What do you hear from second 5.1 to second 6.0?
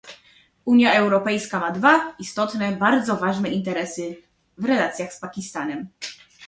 z Pakistanem